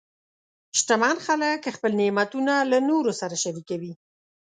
[0.79, 3.93] شتمن خلک خپل نعمتونه له نورو سره شریکوي.